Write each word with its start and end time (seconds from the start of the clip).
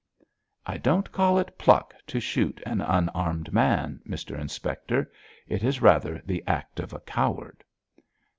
'I 0.65 0.77
don't 0.77 1.11
call 1.11 1.37
it 1.37 1.59
pluck 1.59 1.93
to 2.07 2.19
shoot 2.19 2.59
an 2.65 2.81
unarmed 2.81 3.53
man, 3.53 4.01
Mr 4.03 4.35
Inspector. 4.35 5.07
It 5.47 5.63
is 5.63 5.79
rather 5.79 6.23
the 6.25 6.43
act 6.47 6.79
of 6.79 6.91
a 6.91 7.01
coward.' 7.01 7.63